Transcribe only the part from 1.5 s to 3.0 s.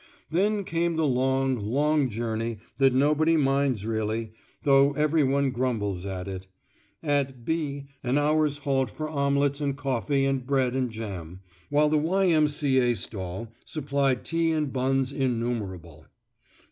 long journey that